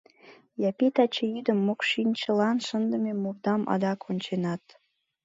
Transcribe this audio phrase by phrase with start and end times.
[0.69, 4.63] Япи, таче йӱдым мокшинчылан шындыме мурдам адак онченат!